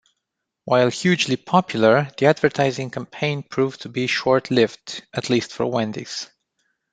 [0.65, 6.27] While hugely popular, the advertising campaign proved to be short-lived, at least for Wendy's.